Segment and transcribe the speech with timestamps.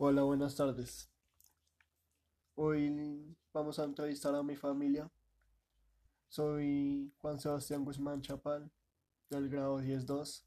[0.00, 1.10] Hola, buenas tardes.
[2.54, 5.10] Hoy vamos a entrevistar a mi familia.
[6.28, 8.70] Soy Juan Sebastián Guzmán Chapal,
[9.28, 10.44] del grado 10-2,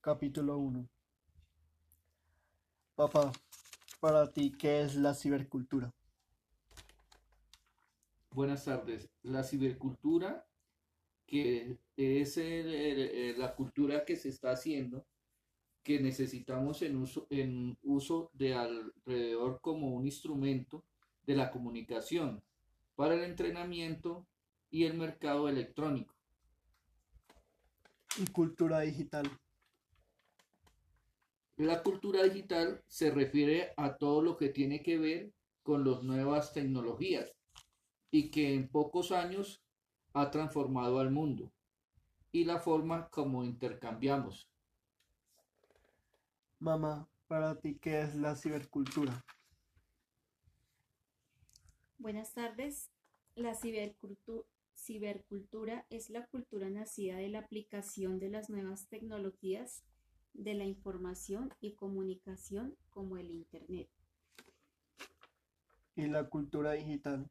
[0.00, 0.88] capítulo 1.
[2.96, 3.30] Papá,
[4.00, 5.94] para ti, ¿qué es la cibercultura?
[8.30, 9.08] Buenas tardes.
[9.22, 10.44] La cibercultura,
[11.24, 15.06] que es el- la cultura que se está haciendo,
[15.86, 20.82] que necesitamos en uso, en uso de alrededor como un instrumento
[21.24, 22.42] de la comunicación
[22.96, 24.26] para el entrenamiento
[24.68, 26.12] y el mercado electrónico.
[28.18, 29.30] Y cultura digital.
[31.56, 36.52] La cultura digital se refiere a todo lo que tiene que ver con las nuevas
[36.52, 37.32] tecnologías
[38.10, 39.62] y que en pocos años
[40.14, 41.52] ha transformado al mundo
[42.32, 44.50] y la forma como intercambiamos.
[46.66, 49.24] Mamá, para ti, ¿qué es la cibercultura?
[51.96, 52.90] Buenas tardes.
[53.36, 59.84] La cibercultu- cibercultura es la cultura nacida de la aplicación de las nuevas tecnologías
[60.34, 63.88] de la información y comunicación como el Internet.
[65.94, 67.30] Y la cultura digital.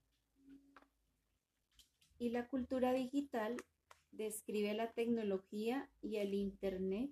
[2.20, 3.58] Y la cultura digital
[4.14, 7.12] describe la tecnología y el Internet,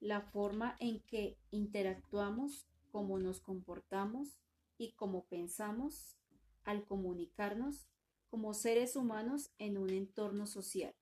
[0.00, 4.40] la forma en que interactuamos, cómo nos comportamos
[4.78, 6.16] y cómo pensamos
[6.64, 7.86] al comunicarnos
[8.30, 10.94] como seres humanos en un entorno social.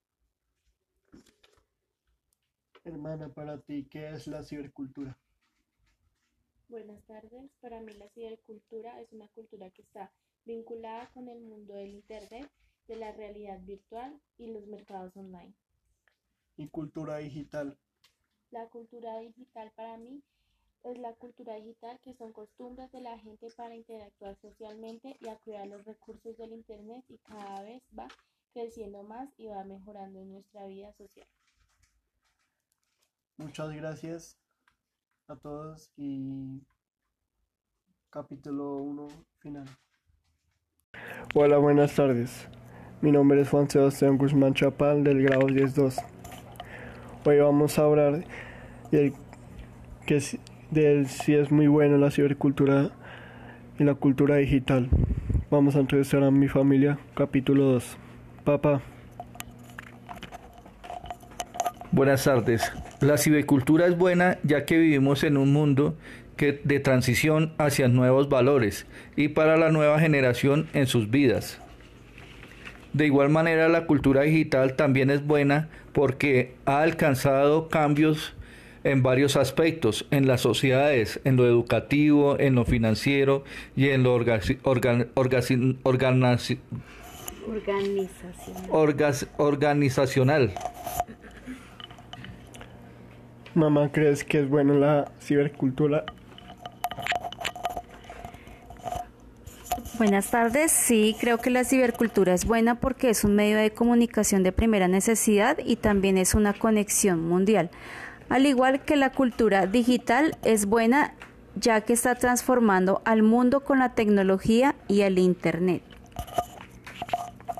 [2.85, 5.19] Hermana, para ti, ¿qué es la cibercultura?
[6.69, 7.51] Buenas tardes.
[7.61, 10.11] Para mí la cibercultura es una cultura que está
[10.45, 12.51] vinculada con el mundo del Internet,
[12.87, 15.55] de la realidad virtual y los mercados online.
[16.57, 17.79] Y cultura digital.
[18.51, 20.23] La cultura digital para mí
[20.85, 25.59] es la cultura digital que son costumbres de la gente para interactuar socialmente y acudir
[25.59, 28.09] a los recursos del Internet y cada vez va
[28.53, 31.27] creciendo más y va mejorando en nuestra vida social.
[33.37, 34.39] Muchas gracias
[35.27, 36.63] a todos y
[38.11, 39.09] capítulo 1
[39.39, 39.67] final.
[41.35, 42.49] Hola, buenas tardes.
[43.03, 46.18] Mi nombre es Juan Sebastián Guzmán Chapal del grado 10-2.
[47.25, 48.25] Hoy vamos a hablar
[48.91, 49.13] del,
[50.07, 50.23] que
[50.71, 52.91] del si es muy bueno la cibercultura
[53.79, 54.89] y la cultura digital.
[55.51, 57.97] Vamos a entrevistar a mi familia, capítulo 2.
[58.45, 58.83] Papá,
[61.91, 62.71] Buenas tardes.
[63.01, 65.97] La cibercultura es buena ya que vivimos en un mundo
[66.37, 68.87] que, de transición hacia nuevos valores
[69.17, 71.61] y para la nueva generación en sus vidas.
[72.93, 78.35] De igual manera, la cultura digital también es buena porque ha alcanzado cambios
[78.85, 83.45] en varios aspectos, en las sociedades, en lo educativo, en lo financiero
[83.77, 86.59] y en lo orga- organ- orgaci- organici-
[87.47, 88.57] Organización.
[88.71, 90.53] orgas- organizacional.
[93.55, 96.05] mamá, ¿crees que es bueno la cibercultura
[99.99, 100.71] Buenas tardes.
[100.71, 104.87] Sí, creo que la cibercultura es buena porque es un medio de comunicación de primera
[104.87, 107.69] necesidad y también es una conexión mundial.
[108.29, 111.15] Al igual que la cultura digital es buena
[111.57, 115.83] ya que está transformando al mundo con la tecnología y el Internet.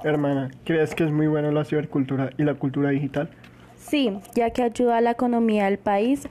[0.05, 3.31] Hermana, ¿crees que es muy bueno la cibercultura y la cultura digital?
[3.77, 6.29] Sí, ya que ayuda a la economía del país.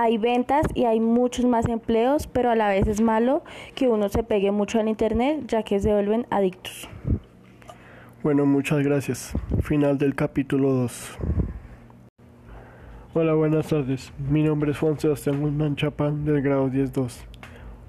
[0.00, 3.42] Hay ventas y hay muchos más empleos, pero a la vez es malo
[3.74, 6.88] que uno se pegue mucho al internet, ya que se vuelven adictos.
[8.22, 9.32] Bueno, muchas gracias.
[9.64, 11.18] Final del capítulo 2.
[13.14, 14.12] Hola, buenas tardes.
[14.30, 17.16] Mi nombre es Juan Sebastián Guzmán Chapán del grado 10-2.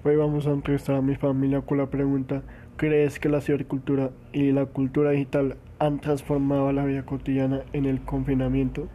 [0.04, 2.42] Hoy vamos a entrevistar a mi familia con la pregunta
[2.76, 8.02] ¿Crees que la cibercultura y la cultura digital han transformado la vida cotidiana en el
[8.02, 8.88] confinamiento?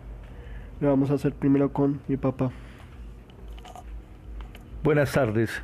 [0.81, 2.51] Lo vamos a hacer primero con mi papá.
[4.85, 5.63] Buenas tardes.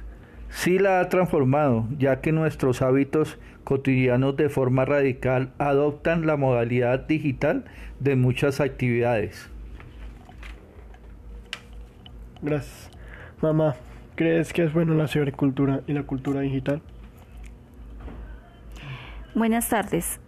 [0.49, 7.01] Sí la ha transformado, ya que nuestros hábitos cotidianos de forma radical adoptan la modalidad
[7.01, 7.67] digital
[7.99, 9.51] de muchas actividades.
[12.41, 12.91] Gracias.
[13.43, 13.75] Mamá,
[14.15, 16.81] ¿crees que es bueno la cibercultura y la cultura digital?
[19.35, 20.19] Buenas tardes.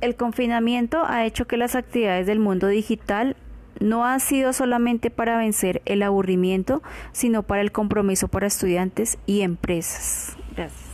[0.00, 3.36] El confinamiento ha hecho que las actividades del mundo digital
[3.80, 6.82] no han sido solamente para vencer el aburrimiento,
[7.12, 10.36] sino para el compromiso para estudiantes y empresas.
[10.56, 10.84] Gracias.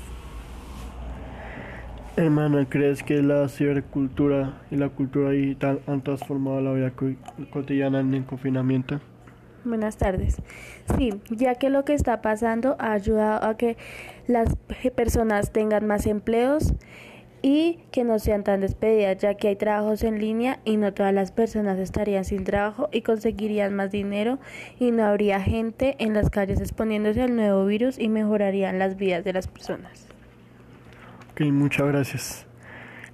[2.17, 7.13] Hermana, ¿crees que la cibercultura y la cultura digital han transformado la vida co-
[7.51, 9.01] cotidiana en el confinamiento?
[9.65, 10.37] Buenas tardes.
[10.97, 13.77] Sí, ya que lo que está pasando ha ayudado a que
[14.27, 14.57] las
[14.97, 16.73] personas tengan más empleos
[17.43, 21.15] y que no sean tan despedidas, ya que hay trabajos en línea y no todas
[21.15, 24.39] las personas estarían sin trabajo y conseguirían más dinero
[24.79, 29.25] y no habría gente en las calles exponiéndose al nuevo virus y mejorarían las vidas
[29.25, 30.07] de las personas.
[31.33, 32.47] Ok, muchas gracias.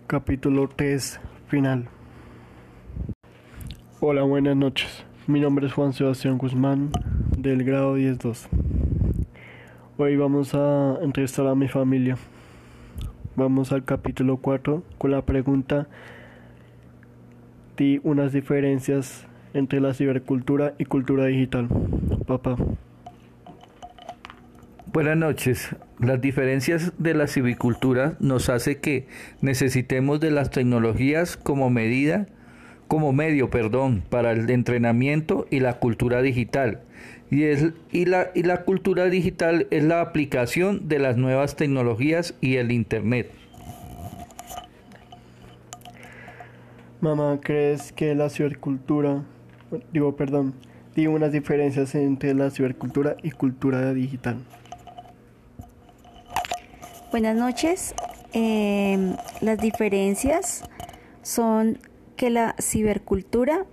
[0.07, 1.89] Capítulo 3, final.
[4.01, 5.05] Hola, buenas noches.
[5.27, 6.91] Mi nombre es Juan Sebastián Guzmán,
[7.37, 8.47] del grado 10-2.
[9.97, 12.17] Hoy vamos a entrevistar a mi familia.
[13.37, 15.89] Vamos al capítulo 4 con la pregunta
[17.77, 21.69] Di unas diferencias entre la cibercultura y cultura digital.
[22.27, 22.57] Papá.
[24.91, 25.77] Buenas noches.
[26.01, 29.07] Las diferencias de la civicultura nos hace que
[29.43, 32.29] necesitemos de las tecnologías como medida,
[32.89, 36.81] como medio, perdón, para el entrenamiento y la cultura digital.
[37.31, 42.35] Y, es, y, la, y la cultura digital es la aplicación de las nuevas tecnologías
[42.41, 43.31] y el Internet.
[47.01, 49.23] Mamá, ¿crees que la cibercultura,
[49.93, 50.55] digo, perdón,
[50.95, 54.39] di unas diferencias entre la cibercultura y cultura digital?
[57.11, 57.95] Buenas noches.
[58.33, 60.65] Eh, las diferencias
[61.23, 61.79] son
[62.17, 63.67] que la cibercultura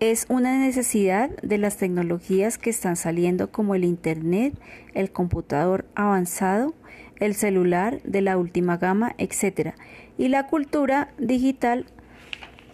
[0.00, 4.54] es una necesidad de las tecnologías que están saliendo como el Internet,
[4.94, 6.74] el computador avanzado,
[7.16, 9.74] el celular de la última gama, etc.
[10.16, 11.86] Y la cultura digital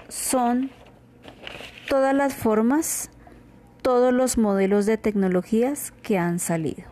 [0.09, 0.71] son
[1.89, 3.11] todas las formas,
[3.81, 6.85] todos los modelos de tecnologías que han salido.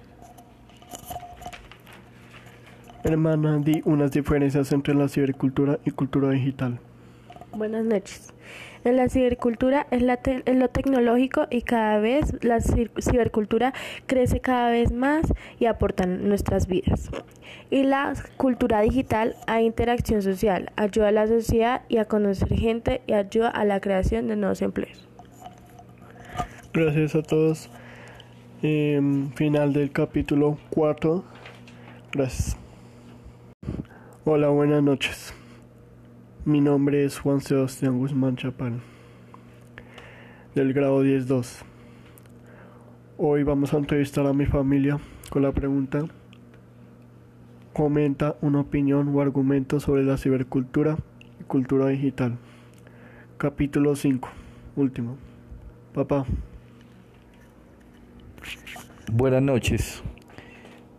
[3.05, 6.79] Hermana, di unas diferencias entre la cibercultura y cultura digital.
[7.55, 8.33] Buenas noches.
[8.85, 13.73] En la cibercultura es, la es, lo tecnológico y cada vez la cibercultura
[14.07, 17.11] crece cada vez más y aporta en nuestras vidas.
[17.71, 23.03] Y la cultura digital a interacción social, ayuda a la sociedad y a conocer gente
[23.07, 25.09] y ayuda a la creación de nuevos empleos.
[26.73, 27.71] Gracias a todos.
[28.63, 29.01] Eh,
[29.37, 31.23] final del capítulo 4.
[32.13, 32.57] Gracias.
[34.25, 35.35] Hola, buenas noches.
[36.45, 38.81] Mi nombre es Juan Sebastián Guzmán Chapán,
[40.57, 41.63] del grado 10-2.
[43.17, 44.99] Hoy vamos a entrevistar a mi familia
[45.31, 46.01] con la pregunta,
[47.73, 50.97] comenta una opinión o argumento sobre la cibercultura
[51.41, 52.37] y cultura digital.
[53.39, 54.29] Capítulo 5,
[54.75, 55.19] último.
[55.95, 56.27] Papá.
[59.13, 60.03] Buenas noches.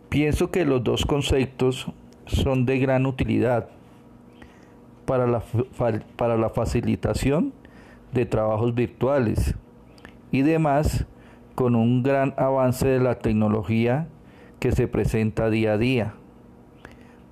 [0.08, 1.92] Pienso que los dos conceptos
[2.24, 3.73] son de gran utilidad
[5.06, 5.42] para la,
[6.16, 7.52] para la facilitación
[8.12, 9.54] de trabajos virtuales
[10.30, 11.06] y demás
[11.54, 14.08] con un gran avance de la tecnología
[14.58, 16.14] que se presenta día a día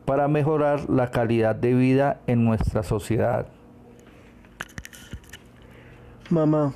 [0.04, 3.46] para mejorar la calidad de vida en nuestra sociedad.
[6.30, 6.72] Mamá,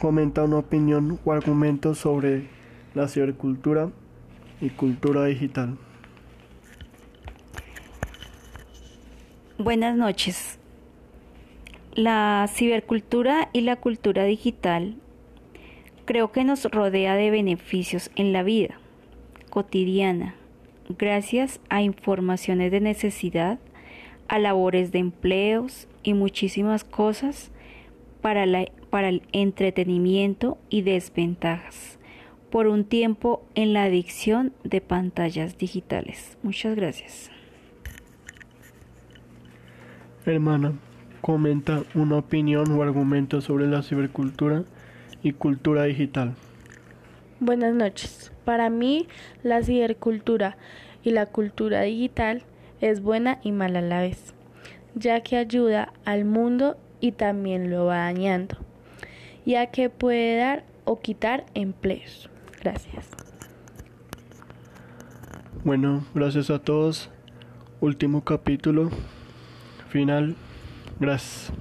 [0.00, 2.48] comenta una opinión o argumento sobre
[2.94, 3.90] la cibercultura
[4.60, 5.76] y cultura digital.
[9.62, 10.58] Buenas noches.
[11.94, 14.94] La cibercultura y la cultura digital
[16.06, 18.80] creo que nos rodea de beneficios en la vida
[19.50, 20.34] cotidiana,
[20.88, 23.58] gracias a informaciones de necesidad,
[24.28, 27.50] a labores de empleos y muchísimas cosas
[28.22, 31.98] para, el entretenimiento y desventajas
[32.50, 36.38] por un tiempo en la adicción de pantallas digitales.
[36.42, 37.30] Muchas gracias.
[40.26, 40.74] Hermana,
[41.22, 44.64] comenta una opinión o argumento sobre la cibercultura
[45.22, 46.34] y cultura digital.
[47.40, 48.30] Buenas noches.
[48.44, 49.08] Para mí,
[49.42, 50.58] la cibercultura
[51.02, 52.42] y la cultura digital
[52.82, 54.34] es buena y mala a la vez,
[54.94, 58.56] ya que ayuda al mundo y también lo va dañando,
[59.46, 62.28] ya que puede dar o quitar empleos.
[62.60, 63.08] Gracias.
[65.64, 67.08] Bueno, gracias a todos.
[67.80, 68.90] Último capítulo
[69.90, 70.34] final.
[70.98, 71.52] Gracias.